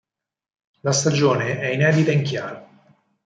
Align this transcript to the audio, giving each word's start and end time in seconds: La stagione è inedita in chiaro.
La 0.83 0.93
stagione 0.93 1.59
è 1.59 1.67
inedita 1.67 2.11
in 2.11 2.23
chiaro. 2.23 2.69